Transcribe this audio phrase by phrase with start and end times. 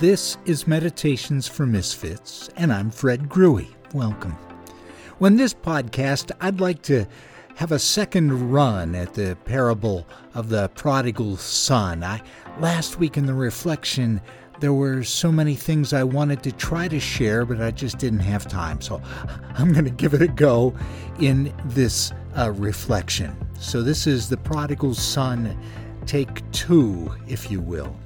[0.00, 3.66] This is Meditations for Misfits, and I'm Fred Grewy.
[3.92, 4.30] Welcome.
[5.18, 7.04] When this podcast, I'd like to
[7.56, 12.04] have a second run at the parable of the prodigal son.
[12.04, 12.22] I
[12.60, 14.20] last week in the reflection
[14.60, 18.20] there were so many things I wanted to try to share, but I just didn't
[18.20, 18.80] have time.
[18.80, 19.02] So
[19.56, 20.76] I'm going to give it a go
[21.18, 23.36] in this uh, reflection.
[23.58, 25.58] So this is the prodigal son,
[26.06, 27.96] take two, if you will.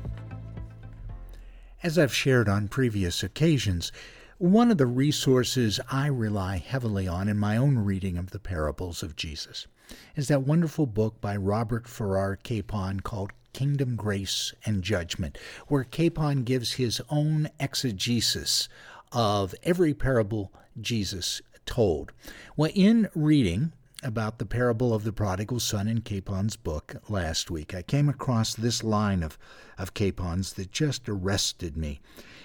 [1.84, 3.90] As I've shared on previous occasions,
[4.38, 9.02] one of the resources I rely heavily on in my own reading of the parables
[9.02, 9.66] of Jesus
[10.14, 16.44] is that wonderful book by Robert Farrar Capon called Kingdom, Grace, and Judgment, where Capon
[16.44, 18.68] gives his own exegesis
[19.10, 22.12] of every parable Jesus told.
[22.56, 27.74] Well, in reading about the parable of the prodigal son in Capon's book last week,
[27.74, 29.38] I came across this line of,
[29.78, 32.00] of Capon's that just arrested me.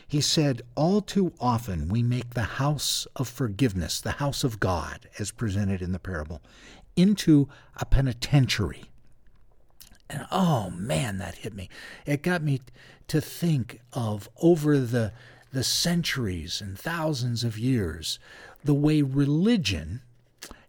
[0.07, 5.09] He said, All too often we make the house of forgiveness, the house of God,
[5.19, 6.41] as presented in the parable,
[6.95, 8.85] into a penitentiary.
[10.09, 11.69] And oh man, that hit me.
[12.05, 12.61] It got me
[13.07, 15.11] to think of over the,
[15.51, 18.19] the centuries and thousands of years,
[18.63, 20.01] the way religion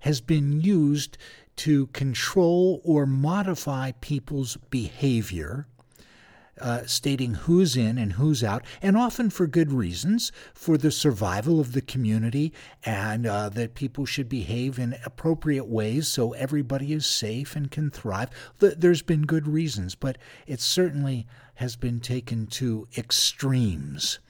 [0.08, 1.18] has been used
[1.54, 5.66] to control or modify people's behavior,
[6.58, 11.60] uh, stating who's in and who's out, and often for good reasons, for the survival
[11.60, 12.54] of the community,
[12.86, 17.90] and uh, that people should behave in appropriate ways so everybody is safe and can
[17.90, 18.30] thrive.
[18.60, 24.20] There's been good reasons, but it certainly has been taken to extremes.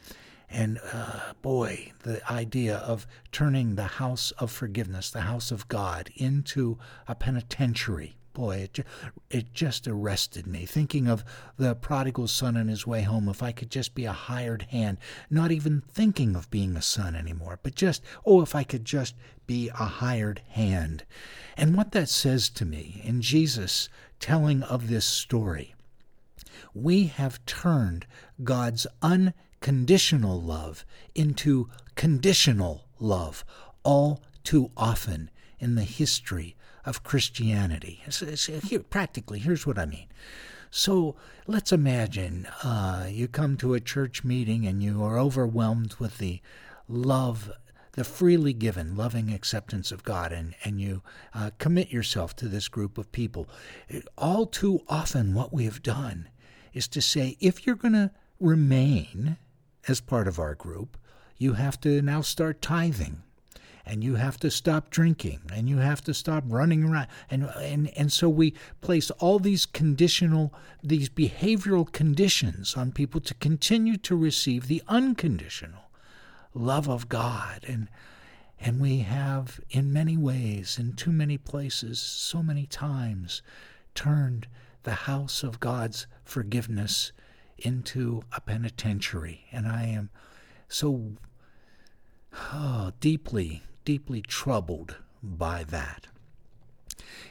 [0.51, 6.11] And uh, boy, the idea of turning the house of forgiveness, the house of God,
[6.17, 8.17] into a penitentiary.
[8.33, 8.87] Boy, it,
[9.31, 10.65] it just arrested me.
[10.65, 11.25] Thinking of
[11.57, 14.99] the prodigal son on his way home, if I could just be a hired hand,
[15.29, 19.17] not even thinking of being a son anymore, but just, oh, if I could just
[19.47, 21.05] be a hired hand.
[21.57, 23.89] And what that says to me in Jesus
[24.21, 25.75] telling of this story,
[26.75, 28.07] we have turned
[28.45, 33.45] God's un conditional love into conditional love
[33.83, 38.03] all too often in the history of Christianity.
[38.65, 40.07] Here, practically, here's what I mean.
[40.71, 46.19] So let's imagine uh, you come to a church meeting and you are overwhelmed with
[46.19, 46.41] the
[46.89, 47.51] love,
[47.93, 51.03] the freely given, loving acceptance of God, and, and you
[51.35, 53.49] uh, commit yourself to this group of people.
[54.17, 56.29] All too often, what we have done
[56.73, 59.37] is to say, if you're going to remain
[59.89, 60.97] as part of our group,
[61.37, 63.23] you have to now start tithing.
[63.87, 65.41] And you have to stop drinking.
[65.51, 67.07] And you have to stop running around.
[67.31, 73.33] And and and so we place all these conditional these behavioral conditions on people to
[73.35, 75.91] continue to receive the unconditional
[76.53, 77.65] love of God.
[77.67, 77.89] And
[78.61, 83.41] and we have in many ways in too many places so many times
[83.95, 84.49] turned
[84.83, 87.13] the house of God's forgiveness
[87.59, 89.47] into a penitentiary.
[89.53, 90.11] And I am
[90.69, 91.13] so
[92.53, 96.07] oh, deeply, deeply troubled by that.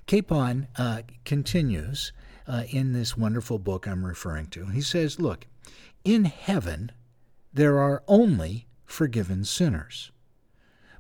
[0.06, 2.12] Capon uh, continues
[2.48, 4.68] uh, in this wonderful book I'm referring to.
[4.68, 5.48] He says, Look,
[6.04, 6.92] in heaven
[7.54, 10.12] there are only forgiven sinners,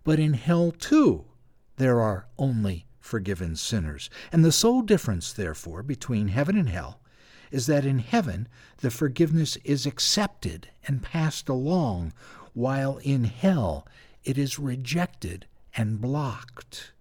[0.04, 1.26] but in hell too
[1.78, 4.09] there are only forgiven sinners.
[4.32, 7.00] And the sole difference, therefore, between heaven and hell
[7.52, 8.47] is that in heaven
[8.78, 12.13] the forgiveness is accepted and passed along,
[12.53, 13.88] while in hell
[14.24, 16.91] it is rejected and blocked.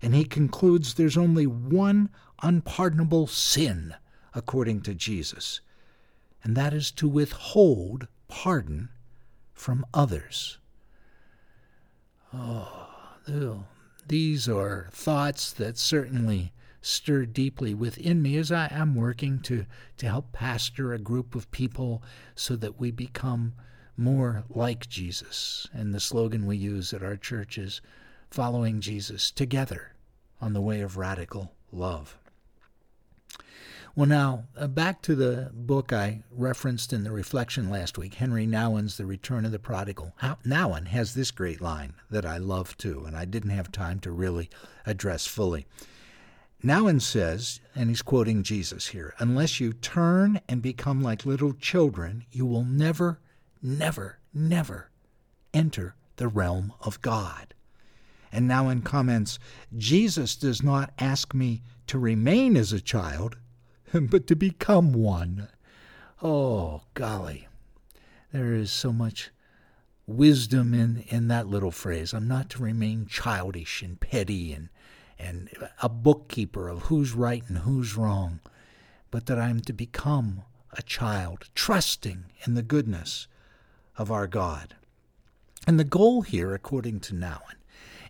[0.00, 2.08] And he concludes there's only one
[2.42, 3.94] unpardonable sin,
[4.34, 5.60] according to Jesus,
[6.42, 8.88] and that is to withhold pardon
[9.52, 10.58] from others.
[12.32, 13.66] Oh,
[14.06, 19.66] these are thoughts that certainly stir deeply within me as I am working to,
[19.98, 22.02] to help pastor a group of people
[22.34, 23.54] so that we become
[23.96, 25.68] more like Jesus.
[25.72, 27.80] And the slogan we use at our church is
[28.30, 29.92] following Jesus together
[30.40, 32.16] on the way of radical love.
[33.96, 38.46] Well, now, uh, back to the book I referenced in the reflection last week, Henry
[38.46, 40.14] Nouwen's The Return of the Prodigal.
[40.18, 43.98] How, Nouwen has this great line that I love too, and I didn't have time
[44.00, 44.48] to really
[44.86, 45.66] address fully.
[46.62, 52.26] Nouwen says, and he's quoting Jesus here, unless you turn and become like little children,
[52.30, 53.18] you will never,
[53.62, 54.90] never, never
[55.54, 57.54] enter the realm of God.
[58.30, 59.38] And Nouwen comments,
[59.76, 63.38] Jesus does not ask me to remain as a child,
[63.92, 65.48] but to become one.
[66.22, 67.48] Oh, golly.
[68.32, 69.30] there is so much
[70.06, 72.12] wisdom in, in that little phrase.
[72.12, 74.68] I'm not to remain childish and petty and,
[75.20, 75.48] and
[75.82, 78.40] a bookkeeper of who's right and who's wrong,
[79.10, 83.26] but that I'm to become a child, trusting in the goodness
[83.96, 84.76] of our God.
[85.66, 87.58] And the goal here, according to Nouwen,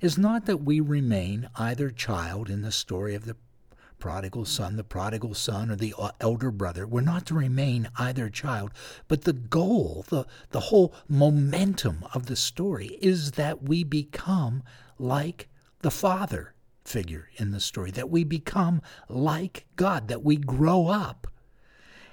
[0.00, 3.36] is not that we remain either child in the story of the
[3.98, 6.86] prodigal son, the prodigal son, or the elder brother.
[6.86, 8.72] We're not to remain either child,
[9.08, 14.62] but the goal, the, the whole momentum of the story is that we become
[14.98, 15.48] like
[15.80, 16.54] the father
[16.90, 21.28] figure in the story, that we become like God, that we grow up.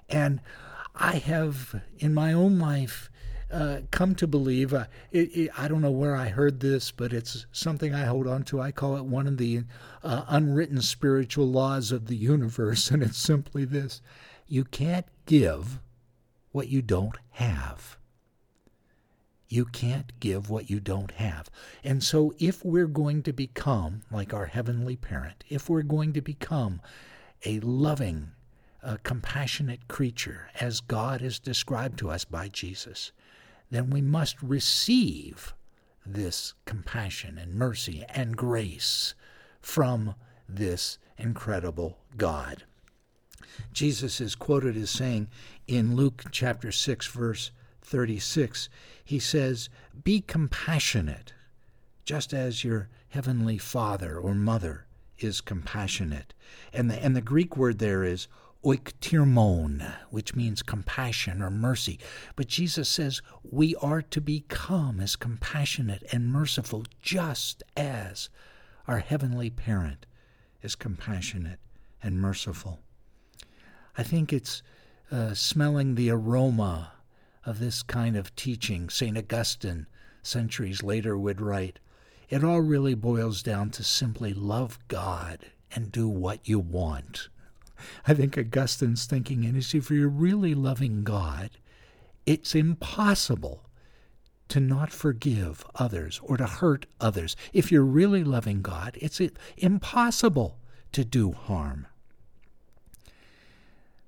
[0.08, 0.40] And
[0.96, 3.10] I have, in my own life,
[3.52, 4.74] uh, come to believe.
[4.74, 8.28] Uh, it, it, I don't know where I heard this, but it's something I hold
[8.28, 8.62] on to.
[8.62, 9.64] I call it one of the
[10.04, 14.02] uh, unwritten spiritual laws of the universe, and it's simply this
[14.48, 15.80] you can't give
[16.52, 17.98] what you don't have.
[19.50, 21.50] You can't give what you don't have.
[21.84, 26.22] And so, if we're going to become like our Heavenly Parent, if we're going to
[26.22, 26.82] become
[27.46, 28.32] a loving,
[28.84, 33.12] a compassionate creature as God is described to us by Jesus,
[33.70, 35.54] then we must receive
[36.06, 39.14] this compassion and mercy and grace
[39.62, 40.16] from
[40.48, 42.64] this incredible God.
[43.74, 45.28] Jesus is quoted as saying
[45.68, 47.52] in Luke chapter 6, verse
[47.88, 48.68] 36,
[49.04, 49.70] he says,
[50.04, 51.34] Be compassionate,
[52.04, 54.86] just as your heavenly Father or Mother
[55.20, 56.34] is compassionate.
[56.74, 58.28] And the, and the Greek word there is
[58.66, 61.98] oiktirmon, which means compassion or mercy.
[62.36, 68.30] But Jesus says we are to become as compassionate and merciful just as
[68.88, 70.06] our heavenly parent
[70.62, 71.60] is compassionate
[72.04, 72.80] and merciful.
[73.98, 74.62] I think it's
[75.10, 76.92] uh, smelling the aroma
[77.48, 78.90] of this kind of teaching.
[78.90, 79.18] St.
[79.18, 79.88] Augustine,
[80.22, 81.80] centuries later, would write
[82.30, 87.30] It all really boils down to simply love God and do what you want.
[88.06, 91.52] I think Augustine's thinking in is if you're really loving God,
[92.26, 93.64] it's impossible
[94.50, 97.36] to not forgive others or to hurt others.
[97.54, 99.22] If you're really loving God, it's
[99.58, 100.58] impossible
[100.92, 101.88] to do harm.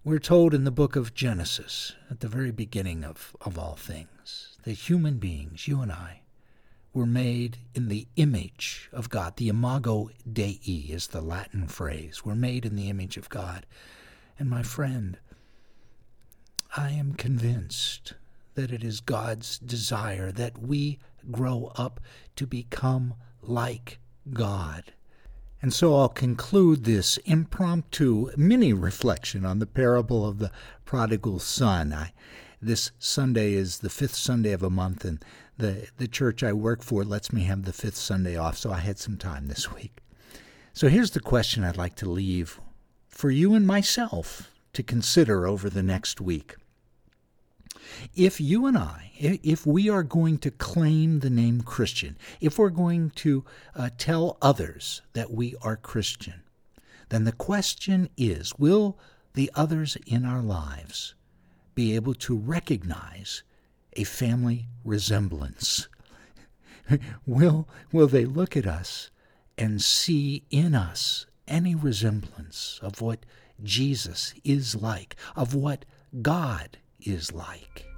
[0.02, 4.58] We're told in the book of Genesis, at the very beginning of, of all things,
[4.64, 6.22] that human beings, you and I,
[6.94, 9.36] were made in the image of God.
[9.36, 12.24] The imago Dei is the Latin phrase.
[12.24, 13.66] We're made in the image of God.
[14.40, 15.18] And my friend,
[16.78, 18.14] I am convinced
[18.56, 21.00] that it is God's desire that we
[21.30, 22.00] grow up
[22.38, 24.00] to become like
[24.32, 24.94] God.
[25.62, 30.52] And so I'll conclude this impromptu mini reflection on the parable of the
[30.86, 31.92] prodigal son.
[31.92, 32.14] I,
[32.62, 35.24] this Sunday is the fifth Sunday of a month, and
[35.58, 38.80] the, the church I work for lets me have the fifth Sunday off, so I
[38.80, 39.98] had some time this week.
[40.74, 42.62] So here's the question I'd like to leave
[43.10, 46.56] for you and myself to consider over the next week.
[48.16, 52.70] If you and I, if we are going to claim the name Christian, if we're
[52.70, 53.46] going to
[53.76, 56.44] uh, tell others that we are Christian,
[57.10, 58.98] then the question is will
[59.34, 61.16] the others in our lives
[61.76, 63.44] be able to recognize
[63.94, 65.88] a family resemblance?
[67.26, 69.12] will, will they look at us
[69.58, 73.26] and see in us any resemblance of what
[73.62, 75.86] Jesus is like, of what
[76.22, 77.89] God is like?